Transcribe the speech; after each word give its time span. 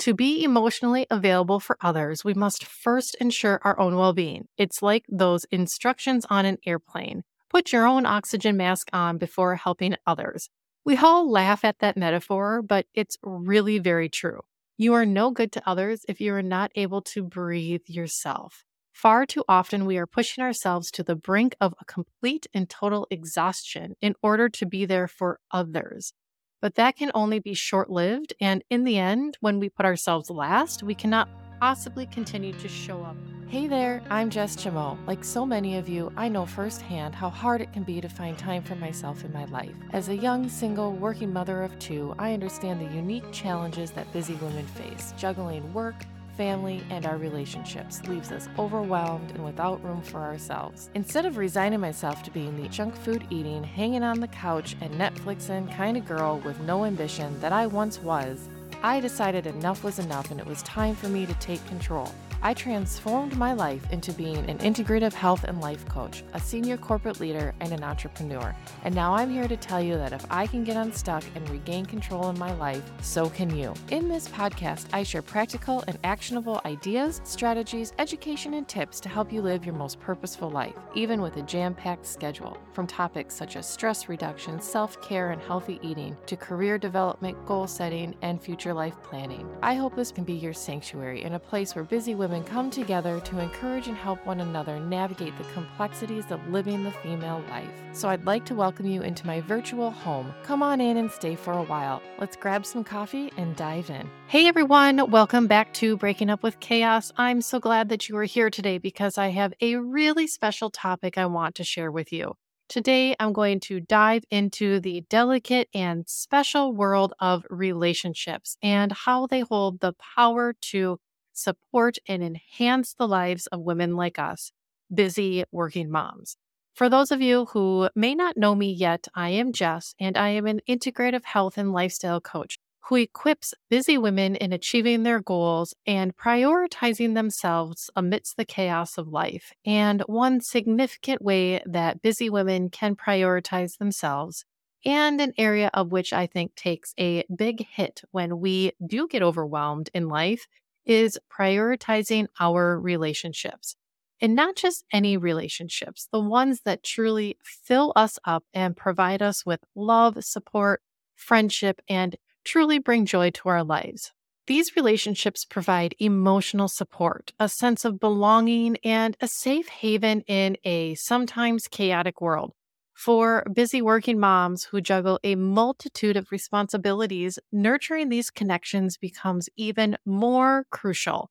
To 0.00 0.14
be 0.14 0.44
emotionally 0.44 1.06
available 1.10 1.58
for 1.58 1.76
others, 1.80 2.24
we 2.24 2.32
must 2.32 2.64
first 2.64 3.16
ensure 3.16 3.60
our 3.64 3.78
own 3.80 3.96
well 3.96 4.12
being. 4.12 4.46
It's 4.56 4.80
like 4.80 5.04
those 5.08 5.44
instructions 5.50 6.24
on 6.30 6.46
an 6.46 6.58
airplane 6.64 7.24
put 7.50 7.72
your 7.72 7.86
own 7.86 8.06
oxygen 8.06 8.56
mask 8.56 8.88
on 8.92 9.18
before 9.18 9.56
helping 9.56 9.96
others. 10.06 10.50
We 10.84 10.96
all 10.96 11.30
laugh 11.30 11.64
at 11.64 11.80
that 11.80 11.96
metaphor, 11.96 12.62
but 12.62 12.86
it's 12.94 13.16
really 13.22 13.78
very 13.78 14.08
true. 14.08 14.42
You 14.76 14.94
are 14.94 15.06
no 15.06 15.30
good 15.30 15.50
to 15.52 15.68
others 15.68 16.04
if 16.08 16.20
you 16.20 16.32
are 16.34 16.42
not 16.42 16.70
able 16.76 17.02
to 17.02 17.22
breathe 17.24 17.88
yourself. 17.88 18.64
Far 18.92 19.26
too 19.26 19.44
often, 19.48 19.86
we 19.86 19.98
are 19.98 20.06
pushing 20.06 20.42
ourselves 20.42 20.90
to 20.92 21.02
the 21.02 21.16
brink 21.16 21.56
of 21.60 21.74
a 21.80 21.84
complete 21.84 22.46
and 22.54 22.68
total 22.68 23.06
exhaustion 23.10 23.94
in 24.00 24.14
order 24.22 24.48
to 24.48 24.66
be 24.66 24.84
there 24.84 25.08
for 25.08 25.40
others. 25.50 26.12
But 26.60 26.74
that 26.74 26.96
can 26.96 27.12
only 27.14 27.38
be 27.38 27.54
short 27.54 27.88
lived. 27.88 28.34
And 28.40 28.64
in 28.68 28.84
the 28.84 28.98
end, 28.98 29.36
when 29.40 29.60
we 29.60 29.68
put 29.68 29.86
ourselves 29.86 30.28
last, 30.28 30.82
we 30.82 30.94
cannot 30.94 31.28
possibly 31.60 32.06
continue 32.06 32.52
to 32.54 32.68
show 32.68 33.02
up. 33.02 33.16
Hey 33.48 33.66
there, 33.66 34.02
I'm 34.10 34.28
Jess 34.28 34.56
Chamo. 34.56 34.98
Like 35.06 35.24
so 35.24 35.46
many 35.46 35.76
of 35.78 35.88
you, 35.88 36.12
I 36.16 36.28
know 36.28 36.44
firsthand 36.44 37.14
how 37.14 37.30
hard 37.30 37.60
it 37.60 37.72
can 37.72 37.82
be 37.82 38.00
to 38.00 38.08
find 38.08 38.36
time 38.36 38.62
for 38.62 38.74
myself 38.74 39.24
in 39.24 39.32
my 39.32 39.46
life. 39.46 39.72
As 39.92 40.08
a 40.08 40.16
young, 40.16 40.48
single, 40.48 40.92
working 40.92 41.32
mother 41.32 41.62
of 41.62 41.78
two, 41.78 42.14
I 42.18 42.34
understand 42.34 42.80
the 42.80 42.94
unique 42.94 43.30
challenges 43.32 43.90
that 43.92 44.12
busy 44.12 44.34
women 44.34 44.66
face, 44.66 45.14
juggling 45.16 45.72
work, 45.72 45.94
family, 46.38 46.82
and 46.88 47.04
our 47.04 47.18
relationships 47.18 48.00
leaves 48.06 48.32
us 48.32 48.48
overwhelmed 48.58 49.32
and 49.32 49.44
without 49.44 49.82
room 49.84 50.00
for 50.00 50.20
ourselves. 50.20 50.88
Instead 50.94 51.26
of 51.26 51.36
resigning 51.36 51.80
myself 51.80 52.22
to 52.22 52.30
being 52.30 52.56
the 52.56 52.68
junk 52.68 52.96
food 52.96 53.26
eating, 53.28 53.64
hanging 53.64 54.04
on 54.04 54.20
the 54.20 54.28
couch, 54.28 54.76
and 54.80 54.94
Netflixing 54.94 55.70
kind 55.76 55.96
of 55.96 56.06
girl 56.06 56.38
with 56.38 56.60
no 56.60 56.84
ambition 56.84 57.38
that 57.40 57.52
I 57.52 57.66
once 57.66 57.98
was, 57.98 58.48
I 58.84 59.00
decided 59.00 59.48
enough 59.48 59.82
was 59.82 59.98
enough 59.98 60.30
and 60.30 60.38
it 60.38 60.46
was 60.46 60.62
time 60.62 60.94
for 60.94 61.08
me 61.08 61.26
to 61.26 61.34
take 61.34 61.66
control. 61.66 62.14
I 62.40 62.54
transformed 62.54 63.36
my 63.36 63.52
life 63.52 63.90
into 63.90 64.12
being 64.12 64.48
an 64.48 64.58
integrative 64.58 65.12
health 65.12 65.42
and 65.42 65.60
life 65.60 65.84
coach, 65.88 66.22
a 66.34 66.40
senior 66.40 66.76
corporate 66.76 67.18
leader, 67.18 67.52
and 67.58 67.72
an 67.72 67.82
entrepreneur. 67.82 68.54
And 68.84 68.94
now 68.94 69.12
I'm 69.14 69.28
here 69.28 69.48
to 69.48 69.56
tell 69.56 69.82
you 69.82 69.96
that 69.96 70.12
if 70.12 70.24
I 70.30 70.46
can 70.46 70.62
get 70.62 70.76
unstuck 70.76 71.24
and 71.34 71.48
regain 71.50 71.84
control 71.84 72.30
in 72.30 72.38
my 72.38 72.52
life, 72.54 72.88
so 73.02 73.28
can 73.28 73.54
you. 73.56 73.74
In 73.90 74.08
this 74.08 74.28
podcast, 74.28 74.86
I 74.92 75.02
share 75.02 75.20
practical 75.20 75.82
and 75.88 75.98
actionable 76.04 76.60
ideas, 76.64 77.20
strategies, 77.24 77.92
education, 77.98 78.54
and 78.54 78.68
tips 78.68 79.00
to 79.00 79.08
help 79.08 79.32
you 79.32 79.42
live 79.42 79.66
your 79.66 79.74
most 79.74 79.98
purposeful 79.98 80.50
life, 80.50 80.76
even 80.94 81.20
with 81.20 81.36
a 81.38 81.42
jam 81.42 81.74
packed 81.74 82.06
schedule. 82.06 82.56
From 82.72 82.86
topics 82.86 83.34
such 83.34 83.56
as 83.56 83.68
stress 83.68 84.08
reduction, 84.08 84.60
self 84.60 85.00
care, 85.02 85.32
and 85.32 85.42
healthy 85.42 85.80
eating, 85.82 86.16
to 86.26 86.36
career 86.36 86.78
development, 86.78 87.44
goal 87.46 87.66
setting, 87.66 88.14
and 88.22 88.40
future 88.40 88.72
life 88.72 88.94
planning. 89.02 89.48
I 89.60 89.74
hope 89.74 89.96
this 89.96 90.12
can 90.12 90.22
be 90.22 90.34
your 90.34 90.52
sanctuary 90.52 91.24
and 91.24 91.34
a 91.34 91.40
place 91.40 91.74
where 91.74 91.84
busy 91.84 92.14
women 92.14 92.27
women 92.28 92.44
come 92.44 92.70
together 92.70 93.20
to 93.20 93.38
encourage 93.38 93.88
and 93.88 93.96
help 93.96 94.24
one 94.26 94.40
another 94.40 94.78
navigate 94.78 95.34
the 95.38 95.44
complexities 95.54 96.30
of 96.30 96.46
living 96.48 96.84
the 96.84 96.90
female 96.90 97.42
life. 97.48 97.70
So 97.92 98.10
I'd 98.10 98.26
like 98.26 98.44
to 98.46 98.54
welcome 98.54 98.84
you 98.84 99.00
into 99.00 99.26
my 99.26 99.40
virtual 99.40 99.90
home. 99.90 100.34
Come 100.42 100.62
on 100.62 100.78
in 100.78 100.98
and 100.98 101.10
stay 101.10 101.36
for 101.36 101.54
a 101.54 101.62
while. 101.62 102.02
Let's 102.18 102.36
grab 102.36 102.66
some 102.66 102.84
coffee 102.84 103.32
and 103.38 103.56
dive 103.56 103.88
in. 103.88 104.10
Hey 104.26 104.46
everyone, 104.46 105.10
welcome 105.10 105.46
back 105.46 105.72
to 105.74 105.96
Breaking 105.96 106.28
Up 106.28 106.42
with 106.42 106.60
Chaos. 106.60 107.10
I'm 107.16 107.40
so 107.40 107.60
glad 107.60 107.88
that 107.88 108.10
you 108.10 108.16
are 108.18 108.24
here 108.24 108.50
today 108.50 108.76
because 108.76 109.16
I 109.16 109.28
have 109.28 109.54
a 109.62 109.76
really 109.76 110.26
special 110.26 110.68
topic 110.68 111.16
I 111.16 111.24
want 111.24 111.54
to 111.54 111.64
share 111.64 111.90
with 111.90 112.12
you. 112.12 112.34
Today, 112.68 113.16
I'm 113.18 113.32
going 113.32 113.60
to 113.60 113.80
dive 113.80 114.24
into 114.30 114.78
the 114.78 115.00
delicate 115.08 115.70
and 115.72 116.06
special 116.06 116.74
world 116.74 117.14
of 117.18 117.46
relationships 117.48 118.58
and 118.62 118.92
how 118.92 119.26
they 119.26 119.40
hold 119.40 119.80
the 119.80 119.94
power 119.94 120.54
to 120.72 121.00
support 121.38 121.96
and 122.06 122.22
enhance 122.22 122.94
the 122.94 123.08
lives 123.08 123.46
of 123.48 123.60
women 123.60 123.96
like 123.96 124.18
us, 124.18 124.52
busy 124.92 125.44
working 125.52 125.90
moms. 125.90 126.36
For 126.74 126.88
those 126.88 127.10
of 127.10 127.20
you 127.20 127.46
who 127.46 127.88
may 127.96 128.14
not 128.14 128.36
know 128.36 128.54
me 128.54 128.70
yet, 128.72 129.08
I 129.14 129.30
am 129.30 129.52
Jess, 129.52 129.94
and 129.98 130.16
I 130.16 130.28
am 130.28 130.46
an 130.46 130.60
integrative 130.68 131.24
health 131.24 131.58
and 131.58 131.72
lifestyle 131.72 132.20
coach 132.20 132.56
who 132.88 132.96
equips 132.96 133.52
busy 133.68 133.98
women 133.98 134.34
in 134.36 134.52
achieving 134.52 135.02
their 135.02 135.20
goals 135.20 135.74
and 135.86 136.16
prioritizing 136.16 137.14
themselves 137.14 137.90
amidst 137.94 138.36
the 138.36 138.44
chaos 138.44 138.96
of 138.96 139.08
life. 139.08 139.52
And 139.66 140.02
one 140.06 140.40
significant 140.40 141.20
way 141.20 141.62
that 141.66 142.00
busy 142.00 142.30
women 142.30 142.70
can 142.70 142.96
prioritize 142.96 143.76
themselves, 143.76 144.44
and 144.86 145.20
an 145.20 145.34
area 145.36 145.70
of 145.74 145.92
which 145.92 146.14
I 146.14 146.26
think 146.26 146.54
takes 146.54 146.94
a 146.98 147.24
big 147.34 147.66
hit 147.66 148.02
when 148.10 148.40
we 148.40 148.72
do 148.86 149.06
get 149.06 149.22
overwhelmed 149.22 149.90
in 149.92 150.08
life, 150.08 150.46
is 150.88 151.18
prioritizing 151.30 152.26
our 152.40 152.80
relationships. 152.80 153.76
And 154.20 154.34
not 154.34 154.56
just 154.56 154.84
any 154.92 155.16
relationships, 155.16 156.08
the 156.12 156.20
ones 156.20 156.62
that 156.64 156.82
truly 156.82 157.36
fill 157.44 157.92
us 157.94 158.18
up 158.24 158.42
and 158.52 158.76
provide 158.76 159.22
us 159.22 159.46
with 159.46 159.60
love, 159.76 160.24
support, 160.24 160.82
friendship, 161.14 161.80
and 161.88 162.16
truly 162.44 162.80
bring 162.80 163.06
joy 163.06 163.30
to 163.30 163.48
our 163.48 163.62
lives. 163.62 164.12
These 164.48 164.74
relationships 164.74 165.44
provide 165.44 165.94
emotional 165.98 166.68
support, 166.68 167.32
a 167.38 167.48
sense 167.48 167.84
of 167.84 168.00
belonging, 168.00 168.78
and 168.82 169.16
a 169.20 169.28
safe 169.28 169.68
haven 169.68 170.22
in 170.22 170.56
a 170.64 170.94
sometimes 170.94 171.68
chaotic 171.68 172.20
world. 172.20 172.54
For 172.98 173.44
busy 173.54 173.80
working 173.80 174.18
moms 174.18 174.64
who 174.64 174.80
juggle 174.80 175.20
a 175.22 175.36
multitude 175.36 176.16
of 176.16 176.32
responsibilities, 176.32 177.38
nurturing 177.52 178.08
these 178.08 178.28
connections 178.28 178.96
becomes 178.96 179.48
even 179.56 179.96
more 180.04 180.66
crucial. 180.72 181.30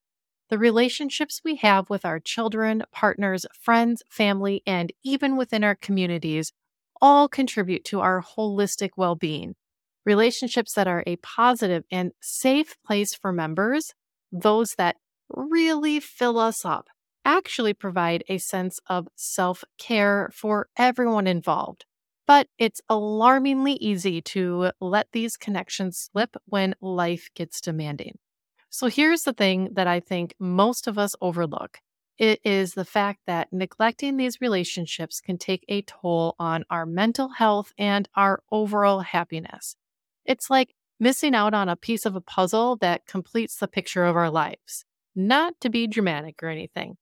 The 0.50 0.57
relationships 0.57 1.41
we 1.44 1.57
have 1.57 1.89
with 1.89 2.06
our 2.06 2.22
children, 2.22 2.83
partners, 2.94 3.45
friends, 3.59 4.01
family, 4.09 4.63
and 4.66 4.94
even 5.03 5.35
within 5.35 5.66
our 5.66 5.75
communities 5.75 6.53
all 7.01 7.27
contribute 7.27 7.83
to 7.83 8.00
our 8.00 8.23
holistic 8.23 8.91
well 8.95 9.16
being. 9.16 9.56
Relationships 10.06 10.72
that 10.75 10.88
are 10.88 11.03
a 11.06 11.17
positive 11.17 11.83
and 11.91 12.13
safe 12.22 12.77
place 12.85 13.13
for 13.13 13.33
members, 13.33 13.91
those 14.31 14.75
that 14.77 14.95
really 15.29 16.00
fill 16.00 16.39
us 16.39 16.63
up, 16.63 16.88
actually 17.27 17.73
provide 17.73 18.23
a 18.29 18.39
sense 18.39 18.79
of 18.88 19.07
self 19.15 19.63
care 19.77 20.31
for 20.33 20.69
everyone 20.77 21.27
involved. 21.27 21.85
But 22.25 22.47
it's 22.57 22.81
alarmingly 22.89 23.73
easy 23.73 24.21
to 24.21 24.71
let 24.81 25.07
these 25.11 25.38
connections 25.38 26.09
slip 26.11 26.35
when 26.45 26.75
life 26.81 27.29
gets 27.35 27.61
demanding. 27.61 28.17
So 28.69 28.88
here's 28.88 29.23
the 29.23 29.33
thing 29.33 29.69
that 29.73 29.88
I 29.88 29.99
think 29.99 30.33
most 30.39 30.88
of 30.88 30.97
us 30.97 31.15
overlook 31.21 31.79
it 32.17 32.39
is 32.43 32.73
the 32.73 32.85
fact 32.85 33.19
that 33.27 33.53
neglecting 33.53 34.17
these 34.17 34.41
relationships 34.41 35.21
can 35.21 35.38
take 35.38 35.63
a 35.67 35.83
toll 35.83 36.35
on 36.39 36.63
our 36.69 36.85
mental 36.85 37.29
health 37.29 37.73
and 37.77 38.09
our 38.15 38.41
overall 38.51 39.01
happiness. 39.01 39.75
It's 40.25 40.49
like 40.49 40.73
missing 40.99 41.35
out 41.35 41.53
on 41.53 41.69
a 41.69 41.75
piece 41.75 42.05
of 42.07 42.15
a 42.15 42.21
puzzle 42.21 42.75
that 42.77 43.05
completes 43.05 43.57
the 43.57 43.67
picture 43.67 44.05
of 44.05 44.15
our 44.15 44.31
lives. 44.31 44.83
Not 45.15 45.53
to 45.61 45.69
be 45.69 45.85
dramatic 45.85 46.41
or 46.41 46.49
anything, 46.49 46.97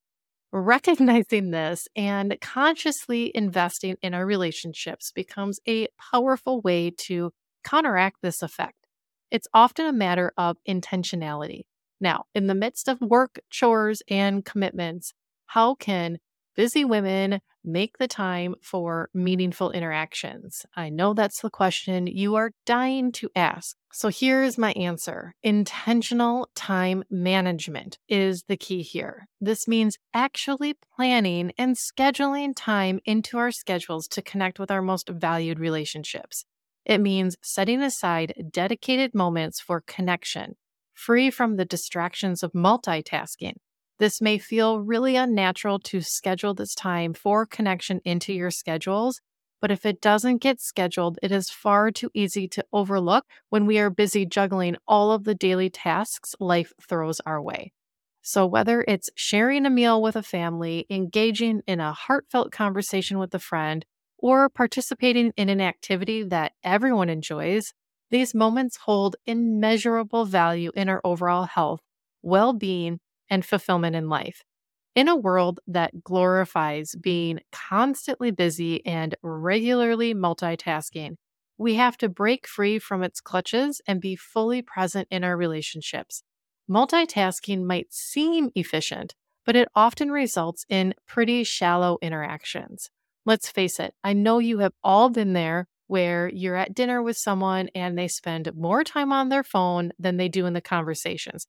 Recognizing 0.58 1.50
this 1.50 1.86
and 1.94 2.34
consciously 2.40 3.30
investing 3.34 3.96
in 4.00 4.14
our 4.14 4.24
relationships 4.24 5.12
becomes 5.14 5.60
a 5.68 5.88
powerful 6.10 6.62
way 6.62 6.90
to 7.08 7.32
counteract 7.62 8.22
this 8.22 8.40
effect. 8.40 8.86
It's 9.30 9.46
often 9.52 9.84
a 9.84 9.92
matter 9.92 10.32
of 10.38 10.56
intentionality. 10.66 11.64
Now, 12.00 12.24
in 12.34 12.46
the 12.46 12.54
midst 12.54 12.88
of 12.88 13.02
work, 13.02 13.38
chores, 13.50 14.00
and 14.08 14.46
commitments, 14.46 15.12
how 15.44 15.74
can 15.74 16.20
busy 16.54 16.86
women 16.86 17.40
make 17.66 17.98
the 17.98 18.08
time 18.08 18.54
for 18.62 19.10
meaningful 19.12 19.70
interactions? 19.72 20.64
I 20.74 20.88
know 20.88 21.12
that's 21.12 21.40
the 21.40 21.50
question 21.50 22.06
you 22.06 22.36
are 22.36 22.52
dying 22.64 23.12
to 23.12 23.28
ask. 23.34 23.76
So 23.92 24.08
here's 24.08 24.56
my 24.56 24.72
answer 24.72 25.34
intentional 25.42 26.48
time 26.54 27.04
management 27.10 27.98
is 28.08 28.44
the 28.44 28.56
key 28.56 28.82
here. 28.82 29.26
This 29.40 29.66
means 29.66 29.98
actually 30.14 30.74
planning 30.94 31.52
and 31.58 31.76
scheduling 31.76 32.52
time 32.54 33.00
into 33.04 33.38
our 33.38 33.50
schedules 33.50 34.06
to 34.08 34.22
connect 34.22 34.58
with 34.58 34.70
our 34.70 34.82
most 34.82 35.08
valued 35.08 35.58
relationships. 35.58 36.44
It 36.84 36.98
means 36.98 37.36
setting 37.42 37.82
aside 37.82 38.32
dedicated 38.52 39.14
moments 39.14 39.60
for 39.60 39.82
connection, 39.86 40.54
free 40.94 41.30
from 41.30 41.56
the 41.56 41.64
distractions 41.64 42.42
of 42.42 42.52
multitasking 42.52 43.56
this 43.98 44.20
may 44.20 44.38
feel 44.38 44.80
really 44.80 45.16
unnatural 45.16 45.78
to 45.80 46.00
schedule 46.00 46.54
this 46.54 46.74
time 46.74 47.14
for 47.14 47.46
connection 47.46 48.00
into 48.04 48.32
your 48.32 48.50
schedules, 48.50 49.20
but 49.60 49.70
if 49.70 49.86
it 49.86 50.00
doesn't 50.00 50.38
get 50.42 50.60
scheduled, 50.60 51.18
it 51.22 51.32
is 51.32 51.50
far 51.50 51.90
too 51.90 52.10
easy 52.14 52.46
to 52.48 52.64
overlook 52.72 53.24
when 53.48 53.66
we 53.66 53.78
are 53.78 53.90
busy 53.90 54.26
juggling 54.26 54.76
all 54.86 55.12
of 55.12 55.24
the 55.24 55.34
daily 55.34 55.70
tasks 55.70 56.34
life 56.40 56.72
throws 56.88 57.20
our 57.26 57.40
way. 57.42 57.72
So, 58.22 58.44
whether 58.46 58.84
it's 58.88 59.08
sharing 59.14 59.64
a 59.66 59.70
meal 59.70 60.02
with 60.02 60.16
a 60.16 60.22
family, 60.22 60.84
engaging 60.90 61.62
in 61.66 61.80
a 61.80 61.92
heartfelt 61.92 62.50
conversation 62.52 63.18
with 63.18 63.34
a 63.34 63.38
friend, 63.38 63.84
or 64.18 64.48
participating 64.48 65.32
in 65.36 65.48
an 65.48 65.60
activity 65.60 66.22
that 66.24 66.52
everyone 66.64 67.08
enjoys, 67.08 67.72
These 68.10 68.34
moments 68.34 68.76
hold 68.78 69.16
immeasurable 69.26 70.24
value 70.26 70.70
in 70.76 70.88
our 70.88 71.00
overall 71.04 71.44
health, 71.44 71.80
well 72.22 72.52
being, 72.52 73.00
and 73.30 73.44
fulfillment 73.44 73.96
in 73.96 74.08
life. 74.08 74.42
In 74.94 75.08
a 75.08 75.16
world 75.16 75.60
that 75.66 76.02
glorifies 76.02 76.94
being 76.94 77.40
constantly 77.52 78.30
busy 78.30 78.84
and 78.86 79.14
regularly 79.22 80.14
multitasking, 80.14 81.16
we 81.58 81.74
have 81.74 81.96
to 81.98 82.08
break 82.08 82.46
free 82.46 82.78
from 82.78 83.02
its 83.02 83.20
clutches 83.20 83.80
and 83.86 84.00
be 84.00 84.16
fully 84.16 84.62
present 84.62 85.08
in 85.10 85.24
our 85.24 85.36
relationships. 85.36 86.22
Multitasking 86.68 87.64
might 87.64 87.92
seem 87.92 88.50
efficient, 88.54 89.14
but 89.44 89.56
it 89.56 89.68
often 89.74 90.10
results 90.10 90.64
in 90.68 90.94
pretty 91.06 91.44
shallow 91.44 91.98
interactions. 92.02 92.90
Let's 93.24 93.50
face 93.50 93.78
it, 93.80 93.94
I 94.02 94.12
know 94.12 94.38
you 94.38 94.58
have 94.58 94.72
all 94.82 95.10
been 95.10 95.32
there 95.32 95.68
where 95.88 96.28
you're 96.28 96.56
at 96.56 96.74
dinner 96.74 97.02
with 97.02 97.16
someone 97.16 97.68
and 97.74 97.96
they 97.96 98.08
spend 98.08 98.52
more 98.54 98.82
time 98.82 99.12
on 99.12 99.28
their 99.28 99.44
phone 99.44 99.92
than 99.98 100.16
they 100.16 100.28
do 100.28 100.46
in 100.46 100.52
the 100.52 100.60
conversations. 100.60 101.46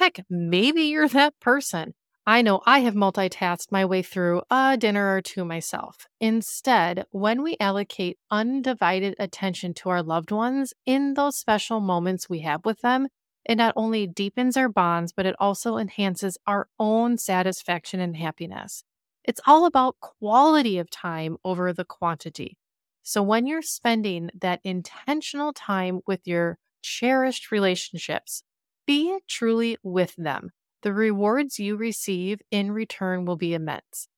Heck, 0.00 0.24
maybe 0.30 0.84
you're 0.84 1.08
that 1.08 1.38
person. 1.40 1.92
I 2.26 2.40
know 2.40 2.62
I 2.64 2.78
have 2.78 2.94
multitasked 2.94 3.70
my 3.70 3.84
way 3.84 4.00
through 4.00 4.40
a 4.50 4.78
dinner 4.78 5.14
or 5.14 5.20
two 5.20 5.44
myself. 5.44 6.06
Instead, 6.18 7.04
when 7.10 7.42
we 7.42 7.58
allocate 7.60 8.16
undivided 8.30 9.14
attention 9.18 9.74
to 9.74 9.90
our 9.90 10.02
loved 10.02 10.30
ones 10.30 10.72
in 10.86 11.12
those 11.12 11.36
special 11.36 11.80
moments 11.80 12.30
we 12.30 12.40
have 12.40 12.64
with 12.64 12.80
them, 12.80 13.08
it 13.44 13.56
not 13.56 13.74
only 13.76 14.06
deepens 14.06 14.56
our 14.56 14.70
bonds, 14.70 15.12
but 15.12 15.26
it 15.26 15.36
also 15.38 15.76
enhances 15.76 16.38
our 16.46 16.66
own 16.78 17.18
satisfaction 17.18 18.00
and 18.00 18.16
happiness. 18.16 18.84
It's 19.22 19.42
all 19.46 19.66
about 19.66 20.00
quality 20.00 20.78
of 20.78 20.88
time 20.88 21.36
over 21.44 21.74
the 21.74 21.84
quantity. 21.84 22.56
So 23.02 23.22
when 23.22 23.46
you're 23.46 23.60
spending 23.60 24.30
that 24.40 24.60
intentional 24.64 25.52
time 25.52 26.00
with 26.06 26.26
your 26.26 26.56
cherished 26.80 27.52
relationships, 27.52 28.44
be 28.90 29.16
truly 29.28 29.76
with 29.84 30.16
them. 30.16 30.50
The 30.82 30.92
rewards 30.92 31.60
you 31.60 31.76
receive 31.76 32.40
in 32.50 32.72
return 32.72 33.24
will 33.24 33.36
be 33.36 33.54
immense. 33.54 34.08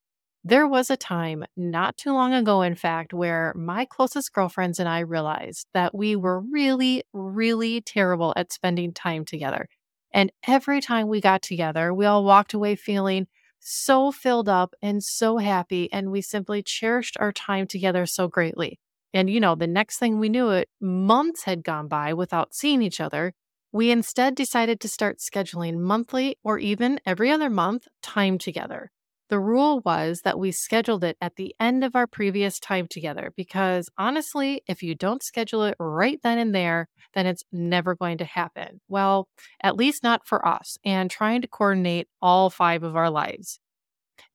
There 0.45 0.67
was 0.67 0.89
a 0.89 0.97
time 0.97 1.45
not 1.59 1.99
too 1.99 2.11
long 2.11 2.33
ago, 2.33 2.63
in 2.63 2.75
fact, 2.75 3.13
where 3.13 3.53
my 3.55 3.85
closest 3.85 4.33
girlfriends 4.33 4.81
and 4.81 4.89
I 4.89 5.01
realized 5.01 5.67
that 5.75 5.95
we 5.95 6.17
were 6.17 6.41
really, 6.41 7.03
really 7.13 7.83
terrible 7.83 8.33
at 8.35 8.51
spending 8.51 8.95
time 8.95 9.27
together. 9.27 9.69
And 10.11 10.33
every 10.49 10.81
time 10.81 11.07
we 11.07 11.21
got 11.21 11.43
together, 11.43 11.93
we 11.93 12.07
all 12.07 12.25
walked 12.25 12.55
away 12.55 12.75
feeling 12.75 13.27
so 13.61 14.11
filled 14.11 14.49
up 14.49 14.75
and 14.81 15.05
so 15.05 15.37
happy. 15.37 15.93
And 15.93 16.11
we 16.11 16.23
simply 16.23 16.63
cherished 16.63 17.19
our 17.21 17.31
time 17.31 17.67
together 17.67 18.07
so 18.07 18.27
greatly. 18.27 18.79
And, 19.13 19.29
you 19.29 19.39
know, 19.39 19.55
the 19.55 19.67
next 19.67 19.99
thing 19.99 20.19
we 20.19 20.31
knew 20.31 20.49
it, 20.49 20.71
months 20.81 21.45
had 21.45 21.63
gone 21.63 21.89
by 21.89 22.15
without 22.15 22.55
seeing 22.55 22.81
each 22.81 23.03
other. 23.03 23.35
We 23.73 23.91
instead 23.91 24.35
decided 24.35 24.81
to 24.81 24.89
start 24.89 25.19
scheduling 25.19 25.79
monthly 25.79 26.37
or 26.45 26.59
even 26.59 27.01
every 27.07 27.31
other 27.31 27.49
month 27.49 27.89
time 28.03 28.37
together. 28.37 28.91
The 29.31 29.41
rule 29.41 29.81
was 29.83 30.21
that 30.25 30.39
we 30.39 30.53
scheduled 30.53 31.03
it 31.05 31.17
at 31.19 31.37
the 31.37 31.55
end 31.59 31.83
of 31.83 31.97
our 31.97 32.07
previous 32.07 32.61
time 32.61 32.87
together 32.87 33.33
because 33.35 33.89
honestly, 33.97 34.63
if 34.67 34.83
you 34.83 34.95
don't 34.95 35.23
schedule 35.23 35.65
it 35.65 35.75
right 35.79 36.21
then 36.23 36.37
and 36.37 36.55
there, 36.55 36.91
then 37.15 37.25
it's 37.25 37.45
never 37.51 37.95
going 37.95 38.19
to 38.19 38.27
happen. 38.27 38.83
Well, 38.89 39.27
at 39.63 39.75
least 39.75 40.03
not 40.03 40.27
for 40.27 40.47
us, 40.47 40.77
and 40.85 41.11
trying 41.11 41.41
to 41.41 41.49
coordinate 41.49 42.09
all 42.21 42.51
five 42.51 42.83
of 42.83 42.95
our 42.95 43.09
lives. 43.09 43.59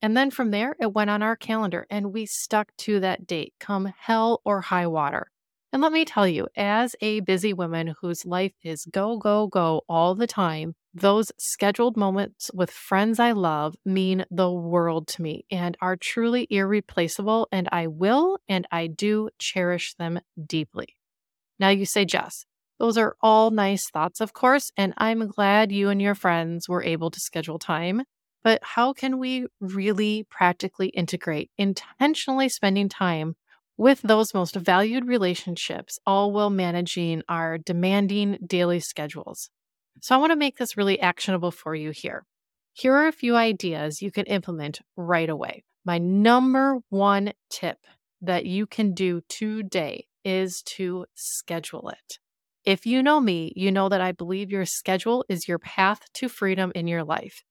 And 0.02 0.16
then 0.16 0.32
from 0.32 0.50
there, 0.50 0.74
it 0.80 0.92
went 0.92 1.10
on 1.10 1.22
our 1.22 1.36
calendar 1.36 1.86
and 1.88 2.12
we 2.12 2.26
stuck 2.26 2.72
to 2.78 2.98
that 2.98 3.24
date, 3.24 3.54
come 3.60 3.92
hell 3.96 4.40
or 4.44 4.62
high 4.62 4.88
water. 4.88 5.30
And 5.70 5.82
let 5.82 5.92
me 5.92 6.06
tell 6.06 6.26
you, 6.26 6.48
as 6.56 6.96
a 7.02 7.20
busy 7.20 7.52
woman 7.52 7.94
whose 8.00 8.24
life 8.24 8.52
is 8.62 8.86
go, 8.90 9.18
go, 9.18 9.46
go 9.46 9.82
all 9.86 10.14
the 10.14 10.26
time, 10.26 10.74
those 10.94 11.30
scheduled 11.38 11.94
moments 11.94 12.50
with 12.54 12.70
friends 12.70 13.20
I 13.20 13.32
love 13.32 13.76
mean 13.84 14.24
the 14.30 14.50
world 14.50 15.06
to 15.08 15.22
me 15.22 15.44
and 15.50 15.76
are 15.82 15.96
truly 15.96 16.46
irreplaceable. 16.48 17.48
And 17.52 17.68
I 17.70 17.86
will 17.86 18.38
and 18.48 18.66
I 18.72 18.86
do 18.86 19.28
cherish 19.38 19.94
them 19.94 20.20
deeply. 20.42 20.96
Now 21.58 21.68
you 21.68 21.84
say, 21.84 22.06
Jess, 22.06 22.46
those 22.78 22.96
are 22.96 23.16
all 23.20 23.50
nice 23.50 23.90
thoughts, 23.90 24.22
of 24.22 24.32
course, 24.32 24.72
and 24.76 24.94
I'm 24.96 25.26
glad 25.26 25.70
you 25.70 25.90
and 25.90 26.00
your 26.00 26.14
friends 26.14 26.66
were 26.66 26.82
able 26.82 27.10
to 27.10 27.20
schedule 27.20 27.58
time. 27.58 28.04
But 28.42 28.60
how 28.62 28.94
can 28.94 29.18
we 29.18 29.46
really 29.60 30.26
practically 30.30 30.88
integrate 30.88 31.50
intentionally 31.58 32.48
spending 32.48 32.88
time 32.88 33.36
with 33.78 34.02
those 34.02 34.34
most 34.34 34.56
valued 34.56 35.06
relationships, 35.06 35.98
all 36.06 36.32
while 36.32 36.50
managing 36.50 37.22
our 37.28 37.58
demanding 37.58 38.38
daily 38.46 38.80
schedules? 38.80 39.50
So, 40.02 40.14
I 40.14 40.18
want 40.18 40.32
to 40.32 40.36
make 40.36 40.58
this 40.58 40.76
really 40.76 41.00
actionable 41.00 41.50
for 41.50 41.74
you 41.74 41.90
here. 41.90 42.26
Here 42.74 42.94
are 42.94 43.08
a 43.08 43.12
few 43.12 43.36
ideas 43.36 44.02
you 44.02 44.10
can 44.12 44.26
implement 44.26 44.80
right 44.96 45.28
away. 45.28 45.64
My 45.84 45.98
number 45.98 46.80
one 46.90 47.32
tip 47.50 47.78
that 48.20 48.46
you 48.46 48.66
can 48.66 48.94
do 48.94 49.22
today 49.28 50.06
is 50.24 50.62
to 50.62 51.06
schedule 51.14 51.88
it. 51.88 52.18
If 52.64 52.86
you 52.86 53.02
know 53.02 53.20
me, 53.20 53.52
you 53.56 53.72
know 53.72 53.88
that 53.88 54.00
I 54.00 54.12
believe 54.12 54.50
your 54.50 54.66
schedule 54.66 55.24
is 55.28 55.48
your 55.48 55.58
path 55.58 56.02
to 56.14 56.28
freedom 56.28 56.72
in 56.74 56.86
your 56.86 57.04
life. 57.04 57.42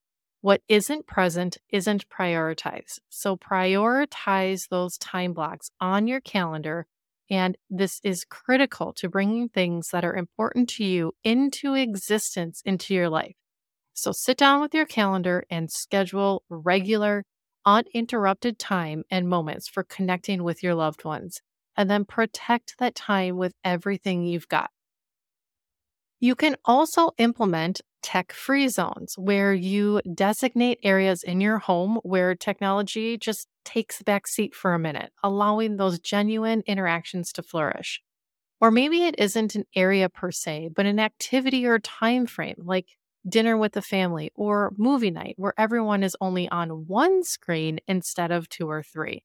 What 0.47 0.61
isn't 0.69 1.07
present 1.07 1.57
isn't 1.71 2.07
prioritized. 2.07 2.99
So 3.09 3.35
prioritize 3.35 4.69
those 4.69 4.97
time 4.97 5.33
blocks 5.33 5.71
on 5.81 6.07
your 6.07 6.21
calendar. 6.21 6.87
And 7.29 7.57
this 7.69 7.99
is 8.01 8.23
critical 8.23 8.93
to 8.93 9.09
bringing 9.09 9.49
things 9.49 9.89
that 9.91 10.05
are 10.05 10.15
important 10.15 10.69
to 10.77 10.85
you 10.85 11.11
into 11.21 11.73
existence 11.73 12.61
into 12.63 12.93
your 12.93 13.09
life. 13.09 13.35
So 13.91 14.13
sit 14.13 14.37
down 14.37 14.61
with 14.61 14.73
your 14.73 14.85
calendar 14.85 15.43
and 15.49 15.69
schedule 15.69 16.43
regular, 16.47 17.25
uninterrupted 17.65 18.57
time 18.57 19.03
and 19.11 19.27
moments 19.27 19.67
for 19.67 19.83
connecting 19.83 20.43
with 20.43 20.63
your 20.63 20.75
loved 20.75 21.03
ones. 21.03 21.41
And 21.75 21.91
then 21.91 22.05
protect 22.05 22.75
that 22.79 22.95
time 22.95 23.35
with 23.35 23.51
everything 23.65 24.23
you've 24.23 24.47
got. 24.47 24.69
You 26.19 26.35
can 26.35 26.55
also 26.65 27.11
implement 27.17 27.81
tech 28.01 28.31
free 28.31 28.67
zones 28.69 29.15
where 29.17 29.53
you 29.53 30.01
designate 30.13 30.79
areas 30.83 31.23
in 31.23 31.41
your 31.41 31.57
home 31.59 31.99
where 32.03 32.35
technology 32.35 33.17
just 33.17 33.47
takes 33.65 33.99
a 33.99 34.03
back 34.03 34.27
seat 34.27 34.55
for 34.55 34.73
a 34.73 34.79
minute, 34.79 35.11
allowing 35.23 35.77
those 35.77 35.99
genuine 35.99 36.63
interactions 36.65 37.31
to 37.33 37.43
flourish. 37.43 38.01
Or 38.61 38.71
maybe 38.71 39.03
it 39.05 39.15
isn't 39.19 39.55
an 39.55 39.65
area 39.75 40.09
per 40.09 40.31
se, 40.31 40.71
but 40.75 40.85
an 40.87 40.99
activity 40.99 41.65
or 41.67 41.79
time 41.79 42.27
frame 42.27 42.57
like 42.65 42.87
dinner 43.29 43.57
with 43.57 43.73
the 43.73 43.83
family 43.83 44.31
or 44.35 44.73
movie 44.77 45.11
night 45.11 45.35
where 45.37 45.53
everyone 45.59 46.03
is 46.03 46.17
only 46.21 46.49
on 46.49 46.87
one 46.87 47.23
screen 47.23 47.79
instead 47.87 48.31
of 48.31 48.49
two 48.49 48.69
or 48.69 48.83
three. 48.83 49.23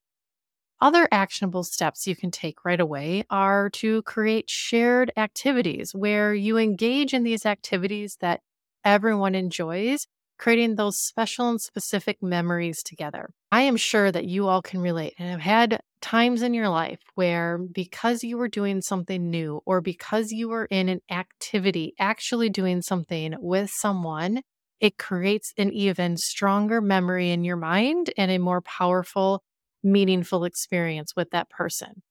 Other 0.83 1.07
actionable 1.13 1.63
steps 1.63 2.07
you 2.07 2.13
can 2.13 2.29
take 2.29 2.65
right 2.65 2.81
away 2.81 3.23
are 3.29 3.69
to 3.69 4.01
create 4.01 4.49
shared 4.49 5.13
activities 5.15 5.95
where 5.95 6.33
you 6.33 6.57
engage 6.57 7.13
in 7.13 7.23
these 7.23 7.45
activities 7.45 8.17
that 8.19 8.41
everyone 8.83 9.33
enjoys, 9.33 10.07
creating 10.37 10.75
those 10.75 10.99
special 10.99 11.47
and 11.47 11.61
specific 11.61 12.21
memories 12.21 12.83
together. 12.83 13.29
I 13.49 13.61
am 13.61 13.77
sure 13.77 14.11
that 14.11 14.25
you 14.25 14.49
all 14.49 14.61
can 14.61 14.81
relate 14.81 15.13
and 15.17 15.29
have 15.29 15.39
had 15.39 15.79
times 16.01 16.41
in 16.41 16.53
your 16.53 16.67
life 16.67 16.99
where 17.15 17.59
because 17.59 18.21
you 18.21 18.37
were 18.37 18.49
doing 18.49 18.81
something 18.81 19.29
new 19.29 19.61
or 19.65 19.79
because 19.79 20.33
you 20.33 20.49
were 20.49 20.65
in 20.65 20.89
an 20.89 20.99
activity, 21.09 21.93
actually 21.97 22.49
doing 22.49 22.81
something 22.81 23.35
with 23.39 23.69
someone, 23.69 24.41
it 24.81 24.97
creates 24.97 25.53
an 25.57 25.71
even 25.71 26.17
stronger 26.17 26.81
memory 26.81 27.31
in 27.31 27.45
your 27.45 27.55
mind 27.55 28.11
and 28.17 28.29
a 28.29 28.37
more 28.37 28.59
powerful 28.59 29.41
meaningful 29.83 30.45
experience 30.45 31.15
with 31.15 31.29
that 31.31 31.49
person. 31.49 32.01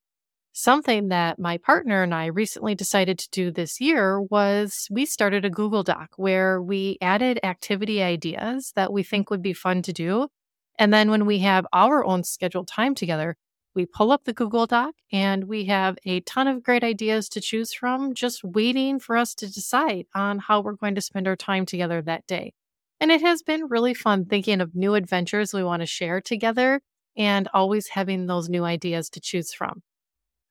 Something 0.55 1.07
that 1.07 1.39
my 1.39 1.57
partner 1.57 2.03
and 2.03 2.13
I 2.13 2.27
recently 2.27 2.75
decided 2.75 3.17
to 3.19 3.29
do 3.31 3.49
this 3.49 3.81
year 3.81 4.21
was 4.21 4.87
we 4.91 5.05
started 5.05 5.45
a 5.45 5.49
Google 5.49 5.81
Doc 5.81 6.09
where 6.15 6.61
we 6.61 6.99
added 7.01 7.39
activity 7.41 8.03
ideas 8.03 8.71
that 8.75 8.93
we 8.93 9.01
think 9.01 9.31
would 9.31 9.41
be 9.41 9.53
fun 9.53 9.81
to 9.81 9.91
do. 9.91 10.27
And 10.77 10.93
then 10.93 11.09
when 11.09 11.25
we 11.25 11.39
have 11.39 11.65
our 11.73 12.05
own 12.05 12.23
scheduled 12.23 12.67
time 12.67 12.93
together, 12.93 13.35
we 13.73 13.87
pull 13.87 14.11
up 14.11 14.25
the 14.25 14.33
Google 14.33 14.67
Doc 14.67 14.93
and 15.11 15.45
we 15.45 15.65
have 15.65 15.97
a 16.05 16.19
ton 16.21 16.47
of 16.47 16.61
great 16.61 16.83
ideas 16.83 17.29
to 17.29 17.41
choose 17.41 17.73
from, 17.73 18.13
just 18.13 18.43
waiting 18.43 18.99
for 18.99 19.17
us 19.17 19.33
to 19.35 19.51
decide 19.51 20.05
on 20.13 20.37
how 20.37 20.61
we're 20.61 20.73
going 20.73 20.93
to 20.93 21.01
spend 21.01 21.27
our 21.27 21.35
time 21.35 21.65
together 21.65 22.01
that 22.03 22.27
day. 22.27 22.53
And 22.99 23.11
it 23.11 23.21
has 23.21 23.41
been 23.41 23.65
really 23.69 23.95
fun 23.95 24.25
thinking 24.25 24.61
of 24.61 24.75
new 24.75 24.93
adventures 24.93 25.51
we 25.51 25.63
want 25.63 25.81
to 25.81 25.87
share 25.87 26.21
together 26.21 26.81
and 27.17 27.47
always 27.53 27.89
having 27.89 28.25
those 28.25 28.49
new 28.49 28.63
ideas 28.63 29.09
to 29.11 29.19
choose 29.19 29.53
from. 29.53 29.81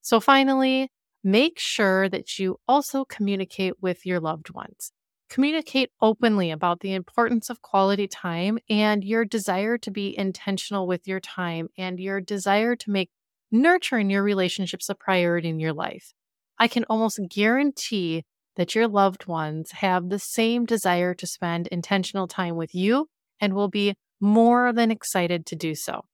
So, 0.00 0.20
finally, 0.20 0.90
make 1.22 1.58
sure 1.58 2.08
that 2.08 2.38
you 2.38 2.58
also 2.66 3.04
communicate 3.04 3.74
with 3.80 4.04
your 4.04 4.20
loved 4.20 4.50
ones. 4.50 4.92
Communicate 5.30 5.90
openly 6.00 6.50
about 6.50 6.80
the 6.80 6.92
importance 6.92 7.48
of 7.48 7.62
quality 7.62 8.06
time 8.06 8.58
and 8.68 9.02
your 9.02 9.24
desire 9.24 9.78
to 9.78 9.90
be 9.90 10.16
intentional 10.18 10.86
with 10.86 11.08
your 11.08 11.20
time 11.20 11.68
and 11.78 11.98
your 11.98 12.20
desire 12.20 12.76
to 12.76 12.90
make 12.90 13.10
nurturing 13.50 14.10
your 14.10 14.22
relationships 14.22 14.88
a 14.88 14.94
priority 14.94 15.48
in 15.48 15.60
your 15.60 15.72
life. 15.72 16.12
I 16.58 16.68
can 16.68 16.84
almost 16.84 17.20
guarantee 17.30 18.24
that 18.56 18.74
your 18.74 18.88
loved 18.88 19.26
ones 19.26 19.70
have 19.72 20.08
the 20.08 20.18
same 20.18 20.64
desire 20.66 21.14
to 21.14 21.26
spend 21.26 21.66
intentional 21.68 22.28
time 22.28 22.56
with 22.56 22.74
you 22.74 23.08
and 23.40 23.54
will 23.54 23.68
be 23.68 23.94
more 24.20 24.72
than 24.72 24.90
excited 24.90 25.46
to 25.46 25.56
do 25.56 25.74
so. 25.74 26.04